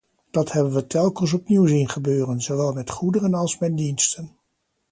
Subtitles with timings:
[0.31, 4.35] Dat hebben we telkens opnieuw zien gebeuren, zowel met goederen als met diensten.